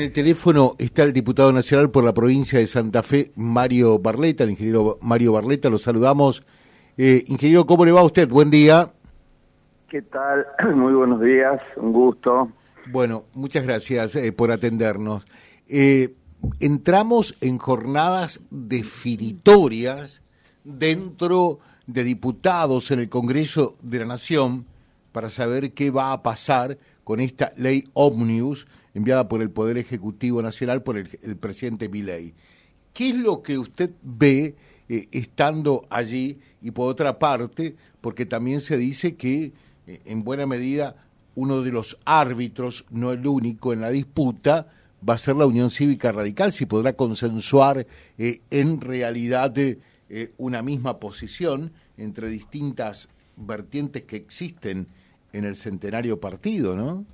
[0.00, 4.50] el teléfono está el diputado nacional por la provincia de Santa Fe, Mario Barleta, el
[4.50, 6.42] ingeniero Mario Barleta, lo saludamos.
[6.96, 8.28] Eh, ingeniero, ¿cómo le va a usted?
[8.28, 8.90] Buen día.
[9.88, 10.46] ¿Qué tal?
[10.74, 12.50] Muy buenos días, un gusto.
[12.86, 15.26] Bueno, muchas gracias eh, por atendernos.
[15.68, 16.14] Eh,
[16.60, 20.22] entramos en jornadas definitorias
[20.64, 24.64] dentro de diputados en el Congreso de la Nación
[25.12, 30.42] para saber qué va a pasar con esta ley Omnius enviada por el Poder Ejecutivo
[30.42, 32.34] Nacional por el, presidente Milei.
[32.92, 34.56] ¿Qué es lo que usted ve
[34.88, 36.38] eh, estando allí?
[36.60, 39.52] Y por otra parte, porque también se dice que
[39.86, 40.96] eh, en buena medida
[41.34, 44.66] uno de los árbitros, no el único en la disputa,
[45.08, 47.86] va a ser la Unión Cívica Radical, si podrá consensuar
[48.18, 49.54] eh, en realidad
[50.38, 54.88] una misma posición entre distintas vertientes que existen
[55.32, 57.06] en el centenario partido, ¿no?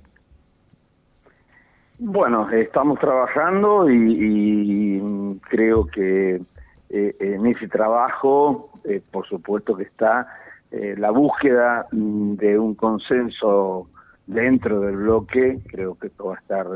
[1.99, 5.01] Bueno, estamos trabajando y,
[5.49, 6.39] creo que
[6.89, 10.27] eh, en ese trabajo, eh, por supuesto que está
[10.69, 13.89] eh, la búsqueda de un consenso
[14.27, 16.67] dentro del bloque, creo que esto va a estar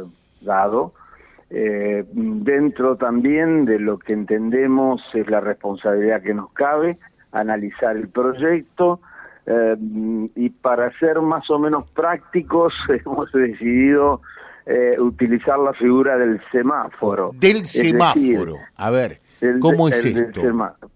[0.42, 0.94] dado.
[1.52, 6.98] dentro también de lo que entendemos es la responsabilidad que nos cabe,
[7.32, 9.02] analizar el proyecto,
[10.36, 14.22] y para ser más o menos prácticos hemos decidido
[14.66, 17.32] eh, utilizar la figura del semáforo.
[17.40, 19.20] Del semáforo, a ver,
[19.60, 20.42] ¿cómo es esto?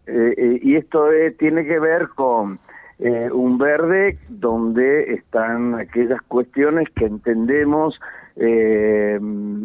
[0.05, 1.07] Eh, eh, y esto
[1.39, 2.59] tiene que ver con
[2.97, 7.99] un verde donde están aquellas cuestiones que entendemos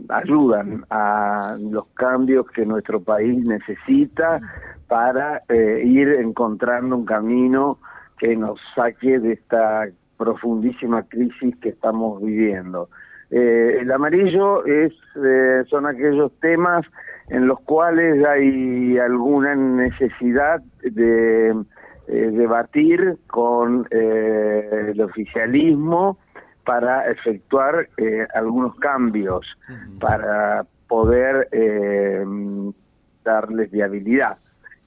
[0.08, 4.40] ayudan a los cambios que nuestro país necesita
[4.88, 5.42] para
[5.84, 7.78] ir encontrando un camino
[8.18, 12.88] que nos saque de esta profundísima crisis que estamos viviendo.
[13.30, 16.84] Eh, el amarillo es eh, son aquellos temas
[17.28, 21.50] en los cuales hay alguna necesidad de
[22.08, 26.18] eh, debatir con el oficialismo
[26.64, 27.88] para efectuar
[28.34, 29.46] algunos cambios,
[30.00, 31.48] para poder
[33.24, 34.38] darles viabilidad.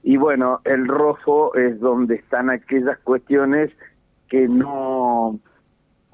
[0.02, 3.70] Y bueno, el rojo es donde están aquellas cuestiones
[4.28, 5.40] que no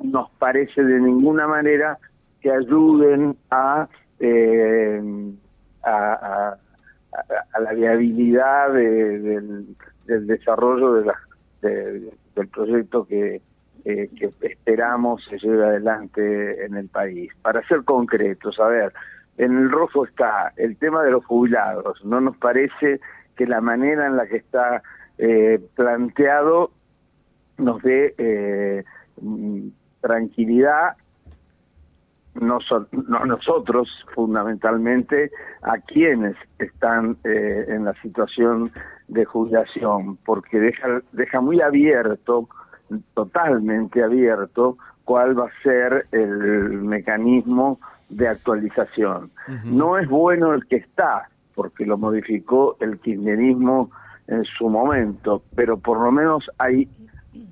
[0.03, 1.99] nos parece de ninguna manera
[2.41, 5.03] que ayuden a, eh,
[5.83, 6.57] a,
[7.61, 11.13] la viabilidad del, desarrollo de
[12.35, 13.43] del proyecto que,
[13.85, 17.33] eh, que esperamos se lleve adelante en el país.
[17.43, 18.93] Para ser concretos, a ver,
[19.39, 22.05] en el rojo está el tema de los jubilados.
[22.05, 23.01] No nos parece
[23.37, 24.83] que la manera en la que está
[25.19, 26.73] eh, planteado
[27.59, 28.85] nos dé eh,
[29.21, 29.69] mm,
[30.01, 30.97] tranquilidad
[32.41, 32.59] no,
[33.09, 35.31] no nosotros fundamentalmente
[35.63, 38.73] a quienes están eh, en la situación
[39.09, 42.49] de jubilación porque deja deja muy abierto
[43.15, 47.79] totalmente abierto cuál va a ser el mecanismo
[48.09, 49.31] de actualización.
[49.65, 53.91] No es bueno el que está porque lo modificó el kirchnerismo
[54.27, 56.89] en su momento pero por lo menos hay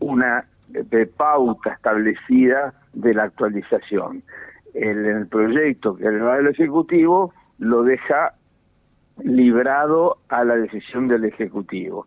[0.00, 4.22] una de pauta establecida de la actualización
[4.74, 8.34] el, el proyecto que va el Ejecutivo lo deja
[9.22, 12.06] librado a la decisión del Ejecutivo.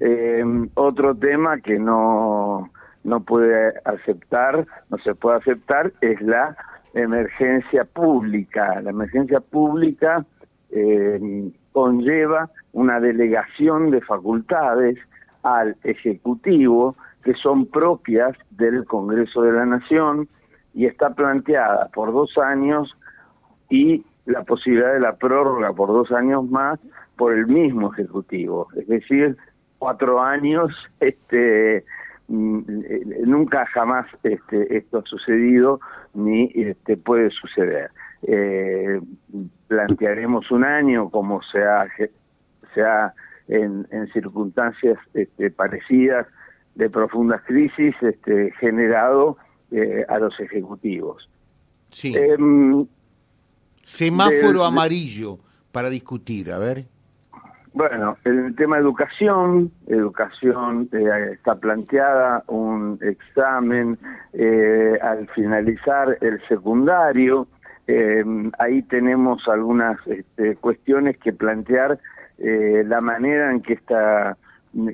[0.00, 2.70] Eh, otro tema que no,
[3.04, 6.56] no puede aceptar, no se puede aceptar, es la
[6.94, 8.80] emergencia pública.
[8.80, 10.24] La emergencia pública
[10.70, 14.98] eh, conlleva una delegación de facultades
[15.42, 20.28] al Ejecutivo que son propias del Congreso de la Nación,
[20.74, 22.96] y está planteada por dos años
[23.68, 26.78] y la posibilidad de la prórroga por dos años más
[27.16, 29.36] por el mismo ejecutivo, es decir,
[29.78, 30.70] cuatro años,
[31.00, 31.84] este,
[32.28, 32.60] mm,
[33.24, 35.80] nunca jamás este, esto ha sucedido
[36.14, 37.90] ni este, puede suceder.
[38.22, 39.00] Eh,
[39.68, 43.14] plantearemos un año como se ha,
[43.48, 46.26] en, en circunstancias este, parecidas
[46.74, 49.36] de profundas crisis este, generado
[49.70, 51.28] eh, a los ejecutivos.
[51.90, 52.16] Sí.
[52.16, 52.86] Em,
[53.82, 55.38] Semáforo amarillo
[55.72, 56.86] para discutir, a ver.
[57.72, 63.98] Bueno, el tema educación, educación eh, está planteada un examen
[64.32, 67.46] eh, al finalizar el secundario.
[67.86, 71.98] Em, ahí tenemos algunas este, cuestiones que plantear
[72.40, 74.36] la manera en que esta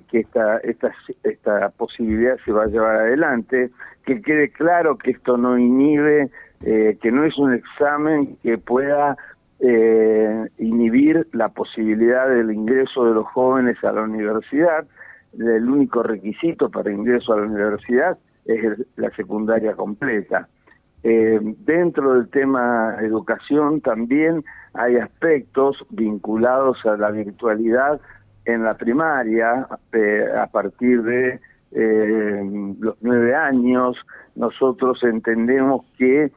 [0.08, 0.92] que esta, esta,
[1.22, 3.70] esta posibilidad se va a llevar adelante,
[4.04, 6.30] que quede claro que esto no inhibe,
[6.62, 9.16] eh, que no es un examen que pueda
[9.60, 14.86] eh, inhibir la posibilidad del ingreso de los jóvenes a la universidad.
[15.38, 20.48] El único requisito para ingreso a la universidad es la secundaria completa.
[21.02, 24.42] Eh, dentro del tema educación también
[24.72, 28.00] hay aspectos vinculados a la virtualidad
[28.44, 31.40] en la primaria eh, a partir de
[31.72, 33.96] eh, los nueve años.
[34.36, 36.32] Nosotros entendemos que,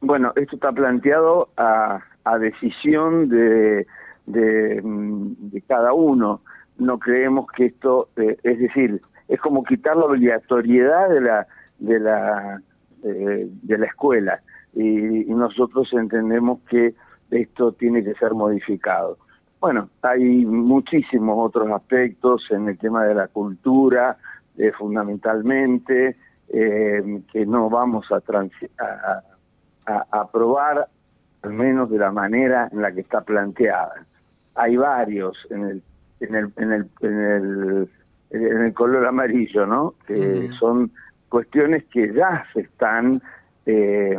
[0.00, 3.86] bueno, esto está planteado a, a decisión de,
[4.26, 6.42] de, de, cada uno.
[6.78, 11.46] No creemos que esto, es decir, es como quitar la obligatoriedad de la
[11.78, 12.60] de la
[13.04, 14.40] eh, de la escuela
[14.74, 16.94] y, nosotros entendemos que
[17.30, 19.18] esto tiene que ser modificado.
[19.60, 24.16] Bueno, hay muchísimos otros aspectos en el tema de la cultura,
[24.56, 26.16] eh, fundamentalmente,
[26.48, 29.22] eh, que no vamos a, a,
[29.86, 30.86] a, aprobar,
[31.42, 34.06] al menos de la manera en la que está planteada.
[34.54, 35.82] Hay varios en el,
[36.20, 37.88] en el, en el, en el
[38.30, 39.94] en el color amarillo, ¿no?
[40.06, 40.90] Que son
[41.28, 43.22] cuestiones que ya se están
[43.66, 44.18] eh,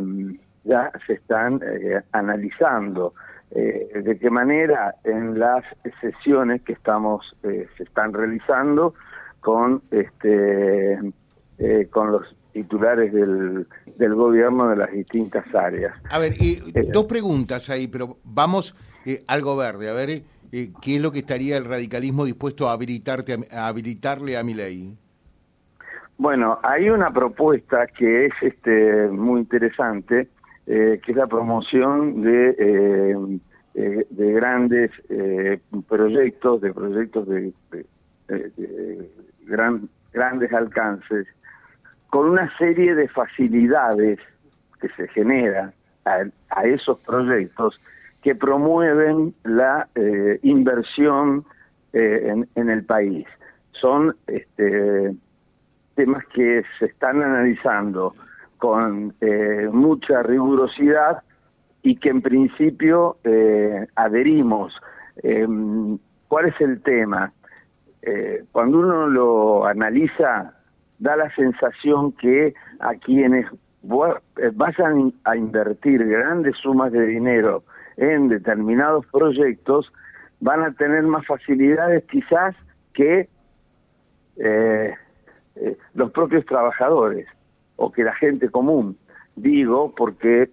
[0.64, 3.14] ya se están eh, analizando.
[3.52, 5.64] Eh, de qué manera en las
[6.02, 8.94] sesiones que estamos se están realizando
[9.40, 11.00] con este
[11.92, 13.68] con los titulares del,
[13.98, 15.94] del gobierno de las distintas áreas.
[16.10, 16.56] A ver, y
[16.92, 18.76] dos preguntas ahí, pero vamos
[19.28, 19.90] algo verde.
[19.90, 20.10] A ver,
[20.52, 24.54] eh, ¿qué es lo que estaría el radicalismo dispuesto a, habilitarte, a habilitarle a mi
[24.54, 24.98] ley?
[26.18, 30.28] Bueno, hay una propuesta que es este, muy interesante,
[30.70, 32.56] eh, que es la promoción de,
[33.74, 34.92] eh, de grandes
[35.88, 37.52] proyectos, de proyectos de,
[39.46, 41.28] gran, grandes alcances,
[42.10, 44.20] con una serie de facilidades
[44.80, 45.74] que se generan
[46.06, 47.80] a esos proyectos
[48.22, 51.46] que promueven la eh, inversión
[51.94, 53.26] eh, en, el país.
[53.72, 55.14] Son este,
[55.96, 58.14] temas que se están analizando
[58.60, 61.24] con eh, mucha rigurosidad
[61.82, 63.18] y que en principio
[63.96, 64.74] adherimos.
[65.24, 65.98] Em,
[66.28, 67.34] ¿Cuál es el tema?
[68.54, 70.54] cuando uno lo analiza,
[71.00, 73.46] da la sensación que a quienes
[73.84, 77.64] vayan a invertir grandes sumas de dinero
[77.98, 79.92] en determinados proyectos
[80.40, 82.56] van a tener más facilidades quizás
[82.94, 83.28] que
[84.38, 84.94] eh,
[85.56, 87.28] eh, los propios trabajadores
[87.80, 88.98] o que la gente común.
[89.36, 90.50] Digo porque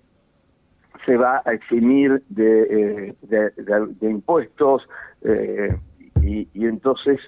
[1.04, 3.52] se va a eximir de, eh,
[4.00, 4.88] impuestos
[6.22, 7.20] y, entonces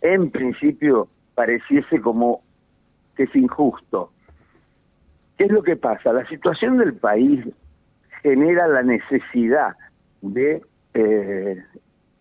[0.00, 2.42] en principio pareciese como
[3.16, 4.12] que es injusto.
[5.36, 6.12] ¿Qué es lo que pasa?
[6.12, 7.44] La situación del país
[8.22, 9.76] genera la necesidad
[10.20, 10.60] de
[10.94, 11.64] eh,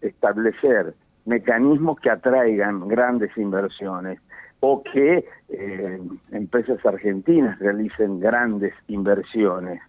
[0.01, 0.93] establecer
[1.25, 4.19] mecanismos que atraigan grandes inversiones
[4.59, 6.01] o que eh,
[6.31, 9.81] empresas argentinas realicen grandes inversiones.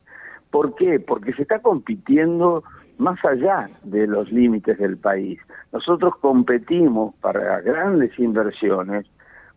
[0.50, 1.00] ¿Por qué?
[1.00, 2.64] Porque se está compitiendo
[2.98, 5.38] más allá de los límites del país.
[5.72, 9.06] Nosotros competimos para grandes inversiones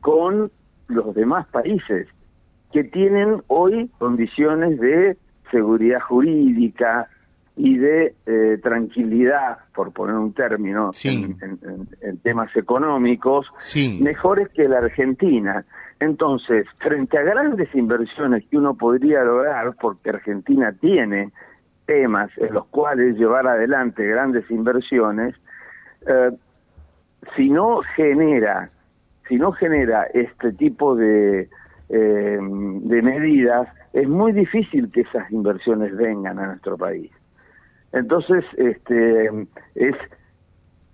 [0.01, 0.51] con
[0.87, 2.07] los demás países
[2.71, 5.17] que tienen hoy condiciones de
[5.49, 7.09] seguridad jurídica
[7.55, 11.37] y de eh, tranquilidad, por poner un término, en,
[12.23, 13.47] temas económicos,
[13.99, 15.65] mejores que la Argentina.
[15.99, 21.31] Entonces, frente a grandes inversiones que uno podría lograr, porque Argentina tiene
[21.85, 25.35] temas en los cuales llevar adelante grandes inversiones,
[26.07, 26.31] eh,
[27.35, 28.71] si no genera,
[29.27, 31.49] si no genera este tipo de,
[31.89, 37.11] eh, de medidas, es muy difícil que esas inversiones vengan a nuestro país.
[37.93, 39.95] Entonces, este, es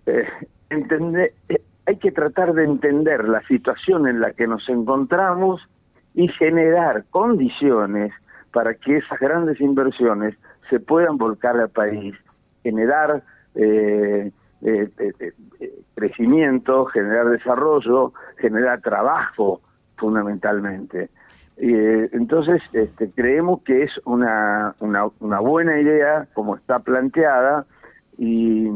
[0.08, 0.28] eh,
[0.70, 5.62] entender, eh, hay que tratar de entender la situación en la que nos encontramos
[6.14, 8.12] y generar condiciones
[8.52, 10.36] para que esas grandes inversiones
[10.70, 12.16] se puedan volcar al país,
[12.64, 13.24] generar
[13.56, 14.32] eh,
[15.94, 19.62] crecimiento, generar desarrollo, generar trabajo
[19.98, 21.10] fundamentalmente.
[21.60, 27.66] Eh, entonces, este, creemos que es una, una, buena idea como está planteada
[28.18, 28.70] y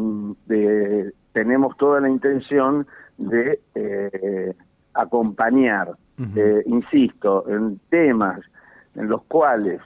[1.32, 2.88] tenemos toda la intención
[3.20, 4.54] de eh,
[4.96, 5.92] acompañar,
[6.36, 8.40] eh, insisto, en temas
[8.96, 9.80] en los cuales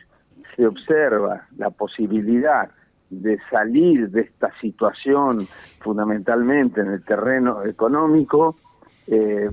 [0.55, 2.69] se observa la posibilidad
[3.09, 5.45] de salir de esta situación
[5.81, 8.55] fundamentalmente en el terreno económico,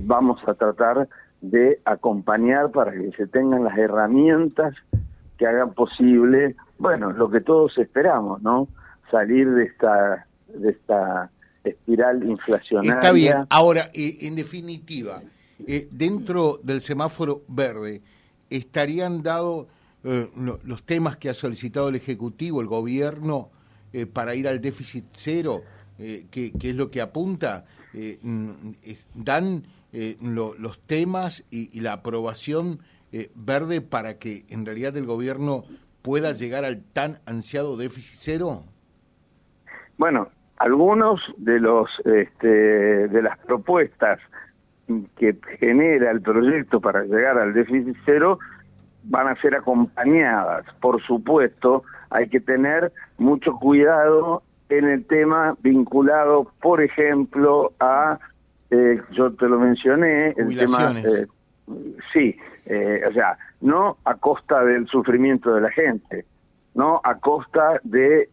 [0.01, 1.07] vamos a tratar
[1.43, 4.73] de acompañar para que se tengan las herramientas
[5.37, 8.67] que hagan posible bueno, lo que todos esperamos, ¿no?
[9.11, 11.29] Salir de esta, de esta
[11.63, 12.93] espiral inflacionaria.
[12.95, 13.45] Está bien.
[13.49, 15.21] Ahora, eh, en definitiva,
[15.65, 18.01] eh, dentro del semáforo verde,
[18.49, 19.67] ¿estarían dados
[20.03, 23.49] eh, los temas que ha solicitado el Ejecutivo, el Gobierno,
[24.11, 25.61] para ir al déficit cero?
[25.97, 27.63] que, es lo que apunta?
[29.93, 32.79] Mm, ¿Dan los temas y, la aprobación
[33.35, 35.63] verde para que en realidad el Gobierno
[36.01, 38.63] pueda llegar al tan ansiado déficit cero?
[39.97, 42.47] Bueno, algunos de los este,
[43.07, 44.19] de las propuestas
[45.17, 48.39] que genera el proyecto para llegar al déficit cero
[49.03, 50.65] van a ser acompañadas.
[50.81, 58.19] Por supuesto, hay que tener mucho cuidado en el tema vinculado, por ejemplo, a,
[58.73, 61.27] eh, yo te lo mencioné, el tema, eh,
[62.11, 66.25] sí, eh, o sea, no a costa del sufrimiento de la gente,
[66.73, 68.29] no a costa de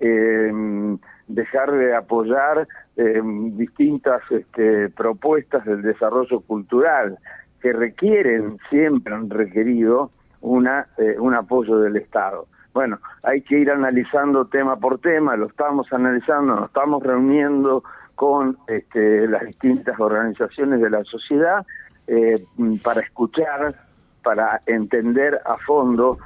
[1.34, 2.66] dejar de apoyar
[2.96, 3.20] eh,
[3.52, 7.18] distintas este, propuestas del desarrollo cultural
[7.60, 12.46] que requieren, siempre han requerido, una, eh, un apoyo del Estado.
[12.72, 17.84] Bueno, hay que ir analizando tema por tema, lo estamos analizando, nos estamos reuniendo
[18.20, 21.64] con este, las distintas organizaciones de la sociedad
[22.06, 22.44] eh,
[22.84, 23.74] para escuchar,
[24.22, 26.18] para entender a fondo.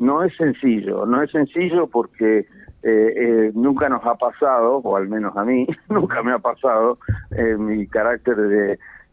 [0.00, 2.48] no es sencillo, no es sencillo porque
[2.82, 6.98] eh, eh, nunca nos ha pasado, o al menos a mí, nunca me ha pasado,
[7.30, 8.36] en mi carácter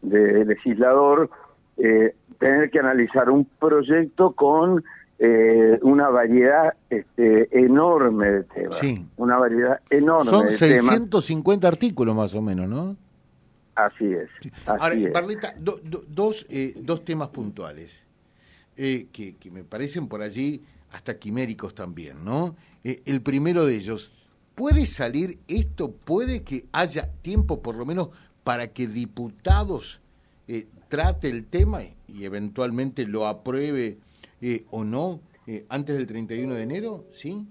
[0.02, 1.30] de, legislador,
[1.76, 4.82] eh, tener que analizar un proyecto con
[5.82, 8.78] una variedad este, enorme de temas.
[8.78, 9.04] Sí.
[9.16, 12.96] Una variedad enorme Son 650 artículos más o menos, ¿no?
[13.74, 14.28] Así es.
[14.66, 14.94] Ahora,
[15.58, 16.46] dos,
[16.76, 18.06] dos temas puntuales
[18.76, 22.56] que, que me parecen por allí hasta quiméricos también, ¿no?
[22.84, 24.10] Eh, el primero de ellos,
[24.54, 25.92] ¿puede salir esto?
[25.92, 28.08] ¿Puede que haya tiempo por lo menos
[28.44, 30.00] para que diputados
[30.46, 33.98] eh, trate el tema y eventualmente lo apruebe
[34.40, 35.20] eh, o no
[35.70, 37.04] antes del 31 de enero?
[37.12, 37.46] ¿Sí?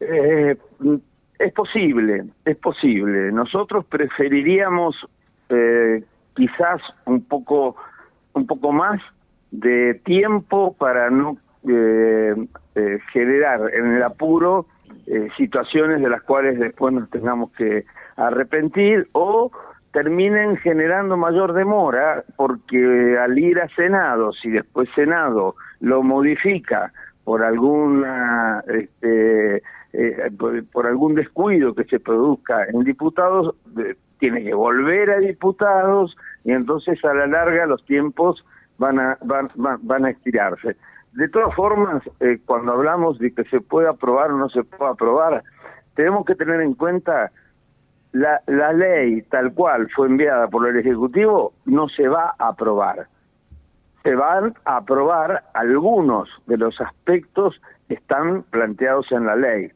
[0.00, 3.32] es posible, es posible.
[3.32, 4.94] Nosotros preferiríamos
[6.34, 7.76] quizás un poco,
[8.34, 9.00] un poco más
[9.50, 12.34] de tiempo para no eh,
[12.74, 14.66] eh, generar en el apuro
[15.06, 17.84] eh, situaciones de las cuales después nos tengamos que
[18.16, 19.50] arrepentir o
[19.94, 27.44] terminen generando mayor demora porque al ir a Senado, si después Senado lo modifica por
[27.44, 29.62] alguna este,
[30.72, 33.54] por, algún descuido que se produzca en diputados,
[34.18, 38.44] tiene que volver a diputados y entonces a la larga los tiempos
[38.78, 40.76] van a, van, van, a estirarse.
[41.12, 44.90] De todas formas, eh, cuando hablamos de que se puede aprobar o no se puede
[44.90, 45.44] aprobar,
[45.94, 47.30] tenemos que tener en cuenta
[48.14, 53.08] la, la ley tal cual fue enviada por el Ejecutivo no se va a aprobar.
[54.04, 59.68] Se van a aprobar algunos de los aspectos que están planteados en la ley.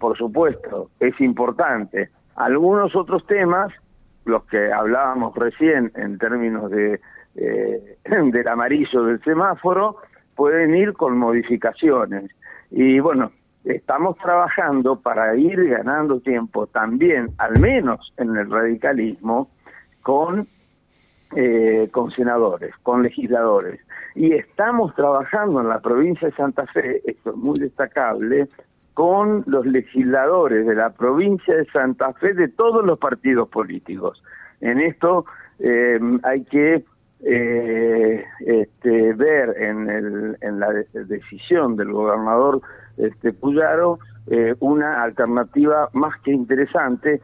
[0.00, 2.10] Por supuesto, es importante.
[2.34, 3.72] Algunos otros temas,
[4.24, 7.00] los que hablábamos recién en términos de
[7.36, 9.98] eh, del amarillo del semáforo,
[10.34, 12.28] pueden ir con modificaciones.
[12.72, 13.30] Y bueno,
[13.74, 19.50] estamos trabajando para ir ganando tiempo también, al menos en el radicalismo,
[20.02, 20.48] con,
[21.36, 23.80] eh, con senadores, con legisladores.
[24.14, 28.48] Y estamos trabajando en la provincia de Santa Fe, esto es muy destacable,
[28.94, 34.22] con los legisladores de la provincia de Santa Fe de todos los partidos políticos.
[34.60, 35.24] En esto
[35.60, 36.84] eh, hay que
[37.20, 42.60] eh, este, ver en, el, en la decisión del gobernador
[42.98, 47.22] este, Puyaro eh, una alternativa más que interesante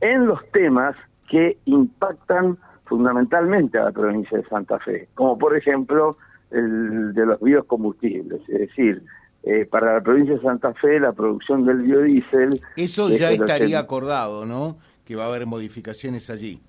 [0.00, 0.94] en los temas
[1.28, 6.16] que impactan fundamentalmente a la provincia de Santa Fe, como por ejemplo
[6.50, 9.02] el de los biocombustibles, es decir,
[9.44, 12.60] eh, para la provincia de Santa Fe la producción del biodiesel...
[12.76, 14.76] Eso ya estaría acordado, ¿no?
[15.04, 16.60] Que va a haber modificaciones allí.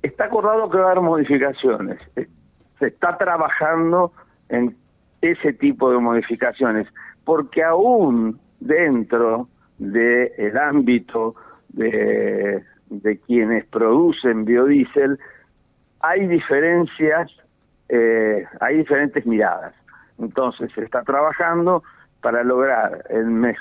[0.00, 1.98] Está acordado que va a haber modificaciones.
[2.78, 4.12] Se está trabajando
[4.48, 4.76] en
[5.30, 6.86] ese tipo de modificaciones,
[7.24, 11.34] porque aún dentro del ámbito
[11.68, 12.62] de,
[13.26, 15.18] quienes producen biodiesel
[16.00, 17.30] hay diferencias,
[17.88, 19.74] eh, hay diferentes miradas.
[20.18, 21.82] Entonces se está trabajando
[22.20, 23.04] para lograr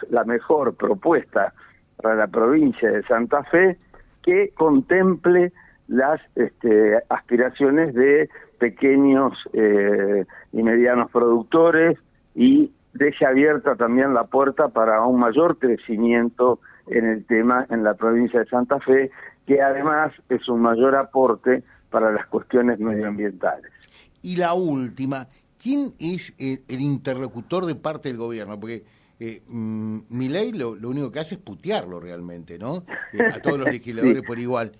[0.09, 1.53] la mejor propuesta
[2.01, 3.77] para la provincia de Santa Fe
[4.21, 5.51] que contemple
[5.93, 11.99] las este, aspiraciones de pequeños eh, y medianos productores
[12.33, 17.93] y deje abierta también la puerta para un mayor crecimiento en el tema en la
[17.93, 19.11] provincia de Santa Fe,
[19.45, 23.71] que además es un mayor aporte para las cuestiones medioambientales.
[24.23, 25.27] Y la última,
[25.61, 28.59] ¿quién es el, interlocutor de parte del gobierno?
[28.59, 28.83] Porque
[29.19, 32.83] eh, mm, mi ley lo, único que hace es putearlo realmente, ¿no?
[33.13, 34.71] Eh, a todos los legisladores por igual.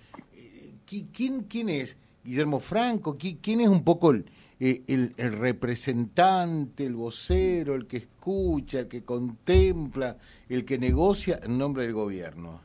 [0.92, 1.96] Eh, ¿Quién, ¿Quién es?
[2.24, 4.24] Guillermo Franco, ¿quién es un poco el,
[4.58, 10.16] el, representante, el vocero, el que escucha, el que contempla,
[10.48, 12.60] el que negocia en nombre del gobierno?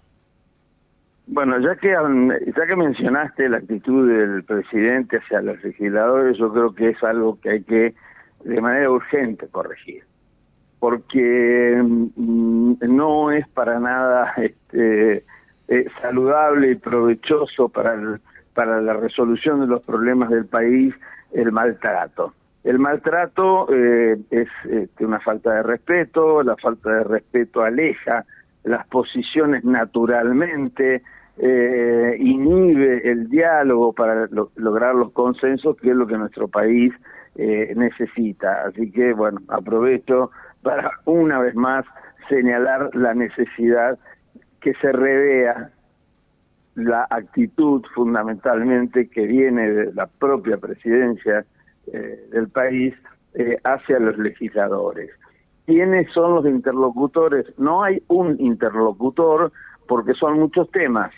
[1.27, 6.73] Bueno, ya que ya que mencionaste la actitud del presidente hacia los legisladores, yo creo
[6.73, 7.93] que es algo que hay que
[8.45, 10.03] de manera urgente corregir,
[10.79, 15.25] porque mm, no es para nada este,
[15.69, 18.19] eh, saludable y provechoso para
[18.53, 20.93] para la resolución de los problemas del país
[21.31, 22.33] el maltrato.
[22.63, 28.25] El maltrato eh, es este, una falta de respeto, la falta de respeto aleja
[28.65, 31.01] las posiciones naturalmente,
[31.37, 36.93] eh, inhibe el diálogo para lograr los consensos, que es lo que nuestro país
[37.35, 38.63] eh, necesita.
[38.65, 41.85] Así que, bueno, aprovecho para una vez más
[42.27, 43.97] señalar la necesidad
[44.61, 45.71] que se revea
[46.75, 51.45] la actitud fundamentalmente que viene de la propia presidencia
[51.91, 52.93] eh, del país
[53.35, 55.11] eh, hacia los legisladores.
[55.65, 57.45] ¿Quiénes son los interlocutores?
[57.57, 59.51] No hay un interlocutor
[59.87, 61.11] porque son muchos temas.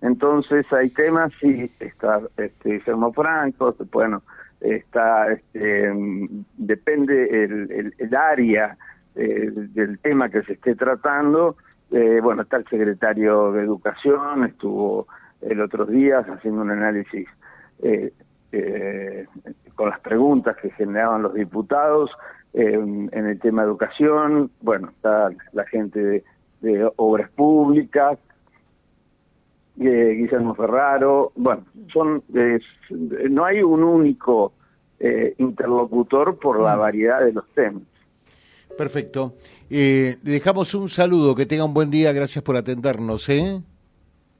[0.00, 4.22] Entonces hay temas, sí, está este, Guillermo Franco, bueno,
[4.60, 5.90] está, este,
[6.58, 8.76] depende el, el, área
[9.14, 11.56] eh, del tema que se esté tratando,
[11.94, 15.06] eh, bueno, está el secretario de Educación, estuvo
[15.40, 17.28] el otro día haciendo un análisis
[17.84, 18.12] eh,
[18.50, 19.26] eh,
[19.76, 22.10] con las preguntas que generaban los diputados
[22.52, 26.24] en el tema de educación, bueno, está la gente
[26.60, 28.18] de, Obras Públicas,
[29.76, 32.24] Guillermo Ferraro, bueno, son
[33.30, 34.52] no hay un único
[35.38, 36.80] interlocutor por la mm.
[36.80, 37.82] variedad de los temas.
[38.76, 39.34] Perfecto.
[39.70, 43.28] Eh, le dejamos un saludo, que tenga un buen día, gracias por atendernos.
[43.28, 43.62] ¿eh?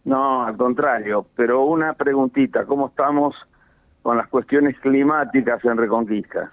[0.05, 3.35] No, al contrario, pero una preguntita, ¿cómo estamos
[4.03, 6.51] con las cuestiones climáticas en Reconquista?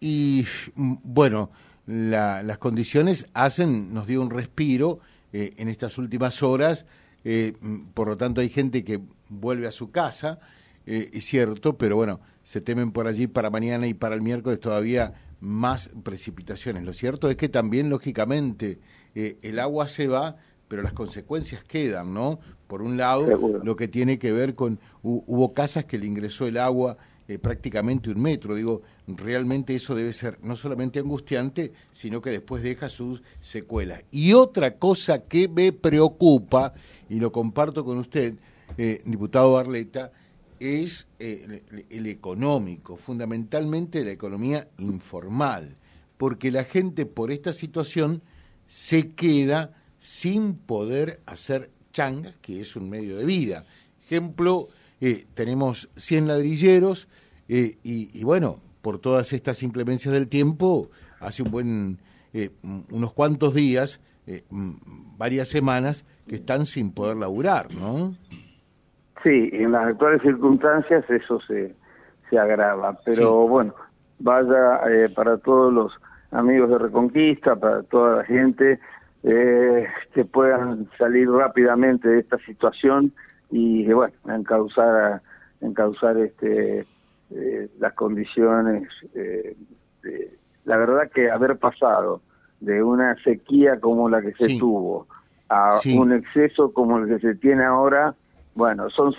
[0.00, 1.50] Y mm, bueno,
[1.86, 5.00] las condiciones hacen, nos dio un respiro
[5.32, 6.86] eh, en estas últimas horas,
[7.24, 10.38] eh, mm, por lo tanto hay gente que vuelve a su casa,
[10.84, 15.14] es cierto, pero bueno, se temen por allí para mañana y para el miércoles todavía
[15.42, 16.84] más precipitaciones.
[16.84, 18.78] Lo cierto es que también, lógicamente,
[19.14, 20.36] eh, el agua se va,
[20.68, 22.38] pero las consecuencias quedan, ¿no?
[22.68, 23.26] Por un lado,
[23.62, 26.96] lo que tiene que ver con, hubo casas que le ingresó el agua
[27.28, 32.62] eh, prácticamente un metro, digo, realmente eso debe ser no solamente angustiante, sino que después
[32.62, 34.04] deja sus secuelas.
[34.10, 36.72] Y otra cosa que me preocupa,
[37.08, 38.34] y lo comparto con usted,
[38.78, 40.12] eh, diputado Barleta,
[40.62, 45.76] es eh, el, económico, fundamentalmente la economía informal,
[46.16, 48.22] porque la gente por esta situación
[48.68, 53.64] se queda sin poder hacer changa, que es un medio de vida.
[54.04, 54.68] Ejemplo,
[55.00, 57.08] eh, tenemos 100 ladrilleros
[57.48, 61.98] eh, y, bueno, por todas estas inclemencias del tiempo, hace un buen,
[62.90, 64.00] unos cuantos días,
[65.18, 68.16] varias semanas, que están sin poder laburar, ¿no?
[69.22, 71.74] Sí, en las actuales circunstancias eso se,
[72.28, 73.74] se agrava, pero bueno,
[74.18, 75.92] vaya eh, para todos los
[76.32, 78.80] amigos de Reconquista, para toda la gente,
[79.22, 83.12] eh, que puedan salir rápidamente de esta situación
[83.50, 85.22] y eh, bueno, encauzar,
[85.60, 86.86] encauzar este,
[87.30, 88.88] eh, las condiciones.
[89.14, 89.56] Eh,
[90.64, 92.22] la verdad que haber pasado
[92.60, 95.06] de una sequía como la que se tuvo
[95.48, 98.14] a un exceso como el que se tiene ahora,
[98.54, 99.14] bueno, son,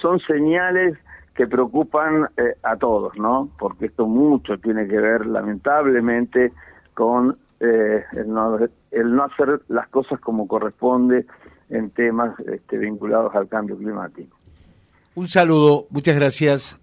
[0.00, 0.98] son señales
[1.34, 3.48] que preocupan eh, a todos, ¿no?
[3.58, 6.52] Porque esto mucho tiene que ver, lamentablemente,
[6.94, 8.58] con eh, el, no,
[8.90, 11.26] el no hacer las cosas como corresponde
[11.68, 14.36] en temas este, vinculados al cambio climático.
[15.14, 16.78] Un saludo, muchas gracias.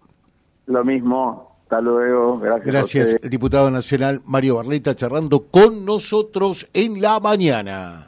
[0.66, 2.66] Lo mismo, hasta luego, gracias.
[2.66, 8.08] Gracias, el diputado nacional Mario Barleta charlando con nosotros en la mañana